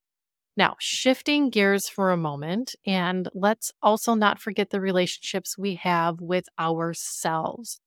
Now, 0.59 0.75
shifting 0.77 1.49
gears 1.49 1.87
for 1.87 2.11
a 2.11 2.17
moment, 2.17 2.75
and 2.85 3.29
let's 3.33 3.71
also 3.81 4.13
not 4.13 4.41
forget 4.41 4.71
the 4.71 4.81
relationships 4.81 5.57
we 5.57 5.75
have 5.75 6.19
with 6.19 6.49
ourselves. 6.59 7.79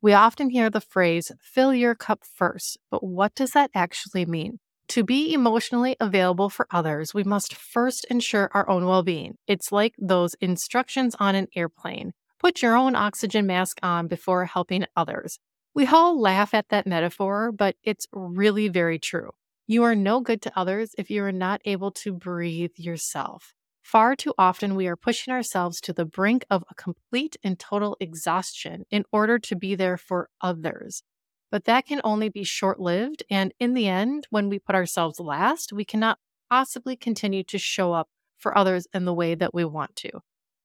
We 0.00 0.12
often 0.12 0.50
hear 0.50 0.70
the 0.70 0.80
phrase, 0.80 1.32
fill 1.42 1.74
your 1.74 1.96
cup 1.96 2.20
first, 2.24 2.78
but 2.88 3.02
what 3.02 3.34
does 3.34 3.50
that 3.50 3.72
actually 3.74 4.26
mean? 4.26 4.60
To 4.90 5.02
be 5.02 5.34
emotionally 5.34 5.96
available 5.98 6.50
for 6.50 6.68
others, 6.70 7.12
we 7.12 7.24
must 7.24 7.56
first 7.56 8.06
ensure 8.08 8.48
our 8.54 8.70
own 8.70 8.86
well 8.86 9.02
being. 9.02 9.34
It's 9.48 9.72
like 9.72 9.96
those 9.98 10.34
instructions 10.34 11.16
on 11.18 11.34
an 11.34 11.48
airplane 11.56 12.12
put 12.38 12.62
your 12.62 12.76
own 12.76 12.94
oxygen 12.94 13.44
mask 13.44 13.80
on 13.82 14.06
before 14.06 14.44
helping 14.44 14.84
others. 14.96 15.40
We 15.74 15.88
all 15.88 16.20
laugh 16.20 16.54
at 16.54 16.68
that 16.68 16.86
metaphor, 16.86 17.50
but 17.50 17.74
it's 17.82 18.06
really 18.12 18.68
very 18.68 19.00
true. 19.00 19.30
You 19.70 19.84
are 19.84 19.94
no 19.94 20.18
good 20.20 20.42
to 20.42 20.58
others 20.58 20.96
if 20.98 21.10
you 21.10 21.22
are 21.22 21.30
not 21.30 21.60
able 21.64 21.92
to 21.92 22.12
breathe 22.12 22.72
yourself. 22.74 23.54
Far 23.84 24.16
too 24.16 24.34
often, 24.36 24.74
we 24.74 24.88
are 24.88 24.96
pushing 24.96 25.32
ourselves 25.32 25.80
to 25.82 25.92
the 25.92 26.04
brink 26.04 26.44
of 26.50 26.64
a 26.68 26.74
complete 26.74 27.36
and 27.44 27.56
total 27.56 27.96
exhaustion 28.00 28.82
in 28.90 29.04
order 29.12 29.38
to 29.38 29.54
be 29.54 29.76
there 29.76 29.96
for 29.96 30.28
others. 30.40 31.04
But 31.52 31.66
that 31.66 31.86
can 31.86 32.00
only 32.02 32.28
be 32.28 32.42
short 32.42 32.80
lived. 32.80 33.22
And 33.30 33.54
in 33.60 33.74
the 33.74 33.86
end, 33.86 34.26
when 34.30 34.48
we 34.48 34.58
put 34.58 34.74
ourselves 34.74 35.20
last, 35.20 35.72
we 35.72 35.84
cannot 35.84 36.18
possibly 36.50 36.96
continue 36.96 37.44
to 37.44 37.56
show 37.56 37.92
up 37.92 38.08
for 38.38 38.58
others 38.58 38.88
in 38.92 39.04
the 39.04 39.14
way 39.14 39.36
that 39.36 39.54
we 39.54 39.64
want 39.64 39.94
to. 39.98 40.10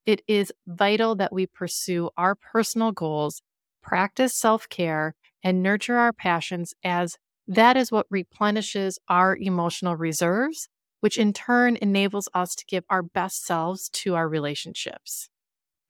It 0.08 0.24
is 0.28 0.52
vital 0.66 1.14
that 1.18 1.32
we 1.32 1.46
pursue 1.46 2.10
our 2.18 2.34
personal 2.34 2.92
goals, 2.92 3.44
practice 3.84 4.34
self 4.34 4.68
care, 4.68 5.14
and 5.44 5.62
nurture 5.62 5.98
our 5.98 6.12
passions 6.12 6.74
as 6.84 7.20
that 7.48 7.78
is 7.78 7.92
what 7.92 8.08
replenishes 8.10 9.00
our 9.08 9.36
emotional 9.36 9.96
reserves, 9.96 10.68
which 11.02 11.18
in 11.18 11.34
turn 11.34 11.78
enables 11.78 12.28
us 12.34 12.56
to 12.56 12.66
give 12.66 12.84
our 12.90 13.04
best 13.04 13.46
selves 13.46 13.90
to 13.90 14.16
our 14.16 14.28
relationships. 14.28 15.30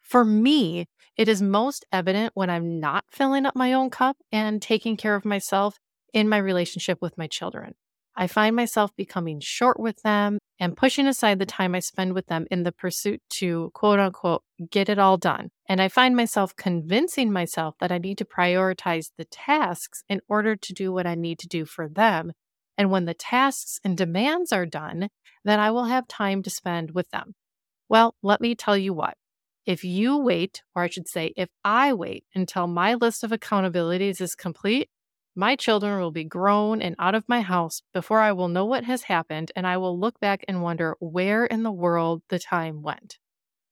For 0.01 0.25
me, 0.25 0.87
it 1.17 1.27
is 1.27 1.41
most 1.41 1.85
evident 1.91 2.31
when 2.35 2.49
I'm 2.49 2.79
not 2.79 3.05
filling 3.09 3.45
up 3.45 3.55
my 3.55 3.73
own 3.73 3.89
cup 3.89 4.17
and 4.31 4.61
taking 4.61 4.97
care 4.97 5.15
of 5.15 5.25
myself 5.25 5.77
in 6.13 6.29
my 6.29 6.37
relationship 6.37 6.99
with 7.01 7.17
my 7.17 7.27
children. 7.27 7.75
I 8.15 8.27
find 8.27 8.55
myself 8.55 8.95
becoming 8.95 9.39
short 9.39 9.79
with 9.79 10.01
them 10.03 10.39
and 10.59 10.77
pushing 10.77 11.07
aside 11.07 11.39
the 11.39 11.45
time 11.45 11.75
I 11.75 11.79
spend 11.79 12.13
with 12.13 12.27
them 12.27 12.45
in 12.49 12.63
the 12.63 12.71
pursuit 12.71 13.21
to 13.31 13.71
quote 13.73 13.99
unquote 13.99 14.43
get 14.69 14.89
it 14.89 14.99
all 14.99 15.17
done. 15.17 15.49
And 15.67 15.81
I 15.81 15.87
find 15.87 16.15
myself 16.15 16.55
convincing 16.55 17.31
myself 17.31 17.75
that 17.79 17.91
I 17.91 17.97
need 17.97 18.17
to 18.19 18.25
prioritize 18.25 19.11
the 19.17 19.25
tasks 19.25 20.03
in 20.07 20.21
order 20.29 20.55
to 20.55 20.73
do 20.73 20.93
what 20.93 21.05
I 21.05 21.15
need 21.15 21.39
to 21.39 21.47
do 21.47 21.65
for 21.65 21.89
them. 21.89 22.31
And 22.77 22.91
when 22.91 23.05
the 23.05 23.13
tasks 23.13 23.79
and 23.83 23.97
demands 23.97 24.51
are 24.51 24.65
done, 24.65 25.09
then 25.43 25.59
I 25.59 25.71
will 25.71 25.85
have 25.85 26.07
time 26.07 26.43
to 26.43 26.49
spend 26.49 26.91
with 26.91 27.09
them. 27.09 27.35
Well, 27.89 28.15
let 28.21 28.41
me 28.41 28.55
tell 28.55 28.77
you 28.77 28.93
what. 28.93 29.15
If 29.65 29.83
you 29.83 30.17
wait, 30.17 30.61
or 30.75 30.83
I 30.83 30.89
should 30.89 31.07
say, 31.07 31.33
if 31.35 31.49
I 31.63 31.93
wait 31.93 32.23
until 32.35 32.67
my 32.67 32.93
list 32.93 33.23
of 33.23 33.31
accountabilities 33.31 34.21
is 34.21 34.35
complete, 34.35 34.89
my 35.35 35.55
children 35.55 35.99
will 35.99 36.11
be 36.11 36.23
grown 36.23 36.81
and 36.81 36.95
out 36.97 37.15
of 37.15 37.27
my 37.27 37.41
house 37.41 37.81
before 37.93 38.21
I 38.21 38.31
will 38.31 38.47
know 38.47 38.65
what 38.65 38.85
has 38.85 39.03
happened, 39.03 39.51
and 39.55 39.67
I 39.67 39.77
will 39.77 39.99
look 39.99 40.19
back 40.19 40.45
and 40.47 40.63
wonder 40.63 40.95
where 40.99 41.45
in 41.45 41.63
the 41.63 41.71
world 41.71 42.23
the 42.29 42.39
time 42.39 42.81
went. 42.81 43.17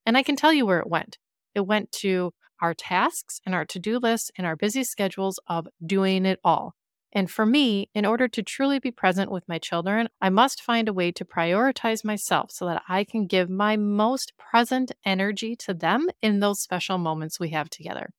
And 0.06 0.18
I 0.18 0.24
can 0.24 0.36
tell 0.36 0.52
you 0.52 0.66
where 0.66 0.80
it 0.80 0.90
went. 0.90 1.18
It 1.56 1.62
went 1.62 1.92
to 1.94 2.34
our 2.62 2.74
tasks 2.74 3.40
and 3.46 3.56
our 3.56 3.66
to 3.66 3.80
do 3.80 3.98
lists 3.98 4.32
and 4.38 4.46
our 4.46 4.56
busy 4.56 4.84
schedules 4.84 5.40
of 5.48 5.68
doing 5.86 6.26
it 6.26 6.40
all. 6.44 6.76
And 7.16 7.30
for 7.30 7.46
me, 7.46 7.90
in 7.94 8.06
order 8.06 8.28
to 8.28 8.42
truly 8.42 8.80
be 8.80 8.90
present 8.92 9.32
with 9.32 9.48
my 9.48 9.60
children, 9.60 10.10
I 10.20 10.30
must 10.30 10.64
find 10.64 10.90
a 10.90 10.94
way 10.94 11.12
to 11.12 11.24
prioritize 11.24 12.04
myself 12.04 12.52
so 12.52 12.66
that 12.66 12.82
I 12.90 13.04
can 13.04 13.28
give 13.28 13.50
my 13.50 13.78
most 13.78 14.34
present 14.38 14.92
energy 15.06 15.56
to 15.58 15.74
them 15.74 16.10
in 16.22 16.40
those 16.40 16.62
special 16.62 16.98
moments 16.98 17.40
we 17.40 17.50
have 17.50 17.70
together. 17.70 18.10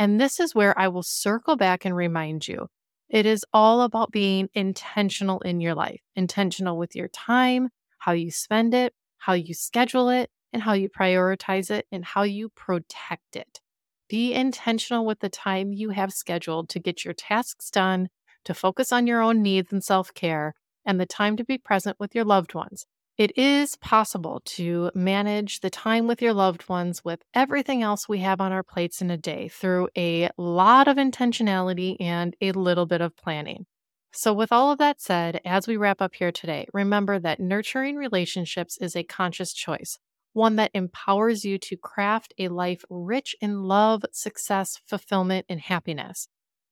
And 0.00 0.18
this 0.18 0.40
is 0.40 0.54
where 0.54 0.76
I 0.78 0.88
will 0.88 1.02
circle 1.02 1.56
back 1.56 1.84
and 1.84 1.94
remind 1.94 2.48
you 2.48 2.68
it 3.10 3.26
is 3.26 3.44
all 3.52 3.82
about 3.82 4.10
being 4.10 4.48
intentional 4.54 5.40
in 5.40 5.60
your 5.60 5.74
life, 5.74 6.00
intentional 6.16 6.78
with 6.78 6.96
your 6.96 7.08
time, 7.08 7.68
how 7.98 8.12
you 8.12 8.30
spend 8.30 8.72
it, 8.72 8.94
how 9.18 9.34
you 9.34 9.52
schedule 9.52 10.08
it, 10.08 10.30
and 10.54 10.62
how 10.62 10.72
you 10.72 10.88
prioritize 10.88 11.70
it, 11.70 11.86
and 11.92 12.02
how 12.02 12.22
you 12.22 12.48
protect 12.48 13.36
it. 13.36 13.60
Be 14.08 14.32
intentional 14.32 15.04
with 15.04 15.20
the 15.20 15.28
time 15.28 15.74
you 15.74 15.90
have 15.90 16.14
scheduled 16.14 16.70
to 16.70 16.80
get 16.80 17.04
your 17.04 17.12
tasks 17.12 17.70
done, 17.70 18.08
to 18.46 18.54
focus 18.54 18.92
on 18.92 19.06
your 19.06 19.20
own 19.20 19.42
needs 19.42 19.70
and 19.70 19.84
self 19.84 20.14
care, 20.14 20.54
and 20.86 20.98
the 20.98 21.04
time 21.04 21.36
to 21.36 21.44
be 21.44 21.58
present 21.58 22.00
with 22.00 22.14
your 22.14 22.24
loved 22.24 22.54
ones. 22.54 22.86
It 23.20 23.36
is 23.36 23.76
possible 23.76 24.40
to 24.56 24.90
manage 24.94 25.60
the 25.60 25.68
time 25.68 26.06
with 26.06 26.22
your 26.22 26.32
loved 26.32 26.66
ones 26.70 27.04
with 27.04 27.22
everything 27.34 27.82
else 27.82 28.08
we 28.08 28.20
have 28.20 28.40
on 28.40 28.50
our 28.50 28.62
plates 28.62 29.02
in 29.02 29.10
a 29.10 29.18
day 29.18 29.48
through 29.48 29.90
a 29.94 30.30
lot 30.38 30.88
of 30.88 30.96
intentionality 30.96 31.98
and 32.00 32.34
a 32.40 32.52
little 32.52 32.86
bit 32.86 33.02
of 33.02 33.14
planning. 33.18 33.66
So, 34.10 34.32
with 34.32 34.52
all 34.52 34.72
of 34.72 34.78
that 34.78 35.02
said, 35.02 35.42
as 35.44 35.68
we 35.68 35.76
wrap 35.76 36.00
up 36.00 36.14
here 36.14 36.32
today, 36.32 36.66
remember 36.72 37.18
that 37.18 37.40
nurturing 37.40 37.96
relationships 37.96 38.78
is 38.80 38.96
a 38.96 39.04
conscious 39.04 39.52
choice, 39.52 39.98
one 40.32 40.56
that 40.56 40.70
empowers 40.72 41.44
you 41.44 41.58
to 41.58 41.76
craft 41.76 42.32
a 42.38 42.48
life 42.48 42.86
rich 42.88 43.36
in 43.42 43.64
love, 43.64 44.02
success, 44.12 44.80
fulfillment, 44.86 45.44
and 45.46 45.60
happiness. 45.60 46.26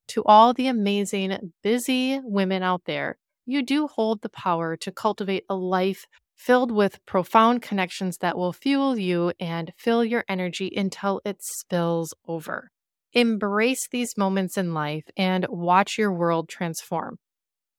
To 0.09 0.25
all 0.25 0.55
the 0.55 0.69
amazing, 0.69 1.52
busy 1.62 2.21
women 2.25 2.62
out 2.62 2.85
there, 2.87 3.19
you 3.45 3.62
do 3.62 3.87
hold 3.87 4.23
the 4.23 4.31
power 4.31 4.78
to 4.78 4.90
cultivate 4.90 5.45
a 5.50 5.55
life 5.55 6.07
filled 6.38 6.71
with 6.71 7.04
profound 7.04 7.61
connections 7.61 8.18
that 8.18 8.38
will 8.38 8.52
fuel 8.52 8.97
you 8.97 9.33
and 9.40 9.73
fill 9.76 10.04
your 10.04 10.25
energy 10.28 10.73
until 10.75 11.21
it 11.25 11.42
spills 11.42 12.14
over. 12.26 12.71
Embrace 13.12 13.88
these 13.90 14.16
moments 14.16 14.57
in 14.57 14.73
life 14.73 15.04
and 15.16 15.45
watch 15.49 15.99
your 15.99 16.12
world 16.12 16.49
transform. 16.49 17.18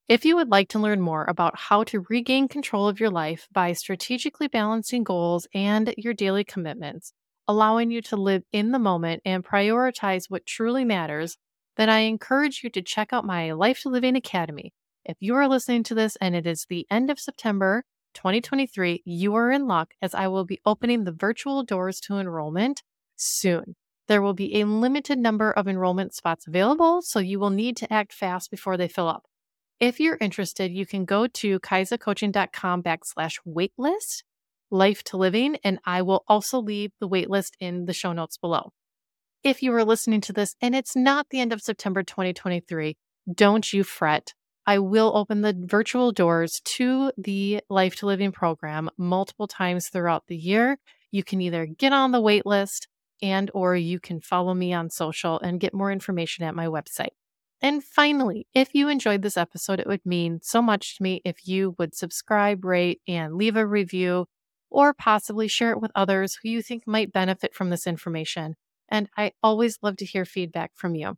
If 0.09 0.25
you 0.25 0.35
would 0.35 0.49
like 0.49 0.69
to 0.69 0.79
learn 0.79 0.99
more 1.01 1.23
about 1.27 1.57
how 1.57 1.83
to 1.85 2.03
regain 2.09 2.47
control 2.47 2.87
of 2.87 2.99
your 2.99 3.11
life 3.11 3.47
by 3.51 3.73
strategically 3.73 4.47
balancing 4.47 5.03
goals 5.03 5.47
and 5.53 5.93
your 5.97 6.13
daily 6.13 6.43
commitments, 6.43 7.13
allowing 7.47 7.91
you 7.91 8.01
to 8.01 8.17
live 8.17 8.43
in 8.51 8.71
the 8.71 8.79
moment 8.79 9.21
and 9.23 9.45
prioritize 9.45 10.23
what 10.27 10.45
truly 10.45 10.83
matters, 10.83 11.37
then 11.77 11.89
I 11.89 11.99
encourage 11.99 12.61
you 12.63 12.69
to 12.71 12.81
check 12.81 13.13
out 13.13 13.23
my 13.23 13.53
Life 13.53 13.83
to 13.83 13.89
Living 13.89 14.15
Academy. 14.15 14.73
If 15.05 15.15
you 15.21 15.35
are 15.35 15.47
listening 15.47 15.83
to 15.83 15.95
this 15.95 16.17
and 16.19 16.35
it 16.35 16.45
is 16.45 16.65
the 16.67 16.85
end 16.91 17.09
of 17.09 17.19
September, 17.19 17.85
2023, 18.13 19.03
you 19.05 19.35
are 19.35 19.51
in 19.51 19.67
luck 19.67 19.93
as 20.01 20.13
I 20.13 20.27
will 20.27 20.45
be 20.45 20.59
opening 20.65 21.03
the 21.03 21.11
virtual 21.11 21.63
doors 21.63 21.99
to 22.01 22.17
enrollment 22.17 22.83
soon. 23.15 23.75
There 24.07 24.21
will 24.21 24.33
be 24.33 24.59
a 24.59 24.65
limited 24.65 25.19
number 25.19 25.51
of 25.51 25.67
enrollment 25.67 26.15
spots 26.15 26.47
available, 26.47 27.01
so 27.01 27.19
you 27.19 27.39
will 27.39 27.51
need 27.51 27.77
to 27.77 27.93
act 27.93 28.11
fast 28.11 28.49
before 28.49 28.75
they 28.75 28.87
fill 28.87 29.07
up. 29.07 29.25
If 29.79 29.99
you're 29.99 30.17
interested, 30.19 30.71
you 30.71 30.85
can 30.85 31.05
go 31.05 31.27
to 31.27 31.59
kaisacoaching.com 31.59 32.83
backslash 32.83 33.37
waitlist, 33.47 34.23
life 34.71 35.03
to 35.05 35.17
living, 35.17 35.57
and 35.63 35.79
I 35.85 36.01
will 36.01 36.23
also 36.27 36.59
leave 36.59 36.91
the 36.99 37.07
waitlist 37.07 37.51
in 37.59 37.85
the 37.85 37.93
show 37.93 38.11
notes 38.11 38.37
below. 38.37 38.73
If 39.43 39.63
you 39.63 39.73
are 39.73 39.85
listening 39.85 40.21
to 40.21 40.33
this 40.33 40.55
and 40.59 40.75
it's 40.75 40.95
not 40.95 41.27
the 41.29 41.39
end 41.39 41.53
of 41.53 41.61
September 41.61 42.03
2023, 42.03 42.97
don't 43.33 43.71
you 43.71 43.83
fret. 43.83 44.33
I 44.69 44.77
will 44.77 45.17
open 45.17 45.41
the 45.41 45.55
virtual 45.57 46.11
doors 46.11 46.61
to 46.75 47.11
the 47.17 47.61
Life 47.71 47.95
to 47.95 48.05
Living 48.05 48.31
program 48.31 48.91
multiple 48.99 49.47
times 49.47 49.89
throughout 49.89 50.27
the 50.27 50.37
year. 50.37 50.77
You 51.09 51.23
can 51.23 51.41
either 51.41 51.65
get 51.65 51.91
on 51.91 52.11
the 52.11 52.21
wait 52.21 52.45
list 52.45 52.87
and 53.19 53.49
or 53.55 53.75
you 53.75 53.99
can 53.99 54.21
follow 54.21 54.53
me 54.53 54.71
on 54.71 54.91
social 54.91 55.39
and 55.39 55.59
get 55.59 55.73
more 55.73 55.91
information 55.91 56.45
at 56.45 56.53
my 56.53 56.67
website. 56.67 57.15
And 57.59 57.83
finally, 57.83 58.45
if 58.53 58.75
you 58.75 58.89
enjoyed 58.89 59.23
this 59.23 59.37
episode, 59.37 59.79
it 59.79 59.87
would 59.87 60.05
mean 60.05 60.37
so 60.43 60.61
much 60.61 60.97
to 60.97 61.03
me 61.03 61.23
if 61.25 61.47
you 61.47 61.73
would 61.79 61.95
subscribe, 61.95 62.63
rate, 62.63 63.01
and 63.07 63.33
leave 63.33 63.55
a 63.55 63.65
review, 63.65 64.27
or 64.69 64.93
possibly 64.93 65.47
share 65.47 65.71
it 65.71 65.81
with 65.81 65.89
others 65.95 66.37
who 66.43 66.49
you 66.49 66.61
think 66.61 66.83
might 66.85 67.11
benefit 67.11 67.55
from 67.55 67.71
this 67.71 67.87
information. 67.87 68.53
And 68.87 69.09
I 69.17 69.31
always 69.41 69.79
love 69.81 69.97
to 69.97 70.05
hear 70.05 70.25
feedback 70.25 70.73
from 70.75 70.93
you. 70.93 71.17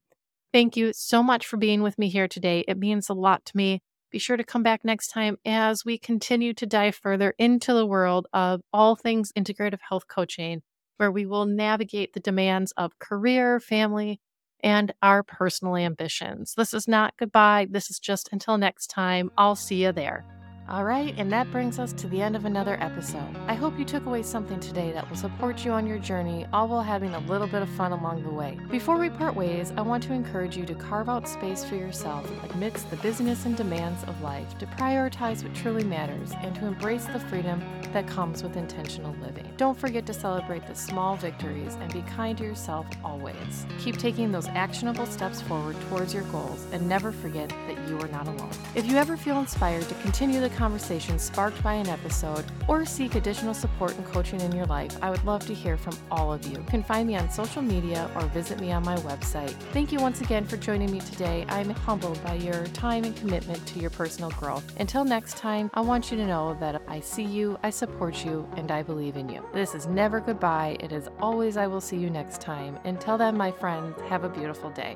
Thank 0.53 0.75
you 0.75 0.91
so 0.93 1.23
much 1.23 1.47
for 1.47 1.55
being 1.55 1.81
with 1.81 1.97
me 1.97 2.09
here 2.09 2.27
today. 2.27 2.65
It 2.67 2.77
means 2.77 3.07
a 3.07 3.13
lot 3.13 3.45
to 3.45 3.57
me. 3.57 3.81
Be 4.11 4.19
sure 4.19 4.35
to 4.35 4.43
come 4.43 4.63
back 4.63 4.83
next 4.83 5.07
time 5.07 5.37
as 5.45 5.85
we 5.85 5.97
continue 5.97 6.53
to 6.55 6.65
dive 6.65 6.95
further 6.95 7.33
into 7.37 7.73
the 7.73 7.85
world 7.85 8.27
of 8.33 8.59
all 8.73 8.97
things 8.97 9.31
integrative 9.31 9.79
health 9.87 10.09
coaching, 10.09 10.61
where 10.97 11.09
we 11.11 11.25
will 11.25 11.45
navigate 11.45 12.11
the 12.11 12.19
demands 12.19 12.73
of 12.75 12.99
career, 12.99 13.61
family, 13.61 14.19
and 14.61 14.93
our 15.01 15.23
personal 15.23 15.77
ambitions. 15.77 16.53
This 16.57 16.73
is 16.73 16.85
not 16.85 17.13
goodbye. 17.17 17.67
This 17.69 17.89
is 17.89 17.99
just 17.99 18.27
until 18.33 18.57
next 18.57 18.87
time. 18.87 19.31
I'll 19.37 19.55
see 19.55 19.83
you 19.83 19.93
there. 19.93 20.25
All 20.71 20.85
right, 20.85 21.13
and 21.17 21.29
that 21.33 21.51
brings 21.51 21.79
us 21.79 21.91
to 21.91 22.07
the 22.07 22.21
end 22.21 22.33
of 22.33 22.45
another 22.45 22.77
episode. 22.79 23.35
I 23.45 23.55
hope 23.55 23.77
you 23.77 23.83
took 23.83 24.05
away 24.05 24.23
something 24.23 24.57
today 24.61 24.93
that 24.93 25.09
will 25.09 25.17
support 25.17 25.65
you 25.65 25.71
on 25.71 25.85
your 25.85 25.99
journey, 25.99 26.45
all 26.53 26.69
while 26.69 26.81
having 26.81 27.13
a 27.13 27.19
little 27.19 27.45
bit 27.45 27.61
of 27.61 27.67
fun 27.71 27.91
along 27.91 28.23
the 28.23 28.29
way. 28.29 28.57
Before 28.69 28.97
we 28.97 29.09
part 29.09 29.35
ways, 29.35 29.73
I 29.75 29.81
want 29.81 30.01
to 30.03 30.13
encourage 30.13 30.55
you 30.55 30.65
to 30.65 30.73
carve 30.75 31.09
out 31.09 31.27
space 31.27 31.65
for 31.65 31.75
yourself 31.75 32.25
amidst 32.53 32.89
the 32.89 32.95
busyness 32.95 33.45
and 33.45 33.57
demands 33.57 34.05
of 34.05 34.21
life, 34.21 34.57
to 34.59 34.65
prioritize 34.65 35.43
what 35.43 35.53
truly 35.53 35.83
matters, 35.83 36.31
and 36.41 36.55
to 36.55 36.67
embrace 36.67 37.03
the 37.03 37.19
freedom 37.19 37.61
that 37.91 38.07
comes 38.07 38.41
with 38.41 38.55
intentional 38.55 39.13
living. 39.21 39.51
Don't 39.57 39.77
forget 39.77 40.05
to 40.05 40.13
celebrate 40.13 40.65
the 40.67 40.75
small 40.75 41.17
victories 41.17 41.75
and 41.81 41.91
be 41.91 42.01
kind 42.03 42.37
to 42.37 42.45
yourself 42.45 42.87
always. 43.03 43.65
Keep 43.79 43.97
taking 43.97 44.31
those 44.31 44.47
actionable 44.47 45.05
steps 45.05 45.41
forward 45.41 45.75
towards 45.89 46.13
your 46.13 46.23
goals 46.23 46.65
and 46.71 46.87
never 46.87 47.11
forget 47.11 47.49
that 47.49 47.89
you 47.89 47.99
are 47.99 48.07
not 48.07 48.29
alone. 48.29 48.51
If 48.73 48.85
you 48.85 48.95
ever 48.95 49.17
feel 49.17 49.37
inspired 49.37 49.89
to 49.89 49.95
continue 49.95 50.39
the 50.39 50.60
conversation 50.61 51.17
sparked 51.17 51.59
by 51.63 51.73
an 51.73 51.87
episode 51.87 52.45
or 52.67 52.85
seek 52.85 53.15
additional 53.15 53.51
support 53.51 53.97
and 53.97 54.05
coaching 54.05 54.39
in 54.41 54.51
your 54.51 54.67
life, 54.67 54.95
I 55.01 55.09
would 55.09 55.23
love 55.25 55.43
to 55.47 55.55
hear 55.55 55.75
from 55.75 55.97
all 56.11 56.31
of 56.31 56.45
you. 56.45 56.59
You 56.59 56.65
can 56.67 56.83
find 56.83 57.07
me 57.07 57.15
on 57.15 57.31
social 57.31 57.63
media 57.63 58.07
or 58.13 58.21
visit 58.27 58.59
me 58.59 58.71
on 58.71 58.85
my 58.85 58.95
website. 58.97 59.55
Thank 59.73 59.91
you 59.91 59.97
once 59.97 60.21
again 60.21 60.45
for 60.45 60.57
joining 60.57 60.91
me 60.91 60.99
today. 60.99 61.47
I'm 61.49 61.71
humbled 61.71 62.23
by 62.23 62.35
your 62.35 62.67
time 62.67 63.05
and 63.05 63.15
commitment 63.15 63.65
to 63.69 63.79
your 63.79 63.89
personal 63.89 64.29
growth. 64.31 64.63
Until 64.79 65.03
next 65.03 65.35
time, 65.35 65.71
I 65.73 65.81
want 65.81 66.11
you 66.11 66.17
to 66.17 66.27
know 66.27 66.55
that 66.59 66.79
I 66.87 66.99
see 66.99 67.23
you, 67.23 67.57
I 67.63 67.71
support 67.71 68.23
you, 68.23 68.47
and 68.55 68.69
I 68.69 68.83
believe 68.83 69.17
in 69.17 69.29
you. 69.29 69.43
This 69.53 69.73
is 69.73 69.87
never 69.87 70.19
goodbye. 70.19 70.77
It 70.79 70.91
is 70.91 71.09
always 71.19 71.57
I 71.57 71.65
will 71.65 71.81
see 71.81 71.97
you 71.97 72.11
next 72.11 72.39
time. 72.39 72.77
Until 72.83 73.17
then, 73.17 73.35
my 73.35 73.49
friends, 73.49 73.99
have 74.09 74.23
a 74.25 74.29
beautiful 74.29 74.69
day. 74.69 74.95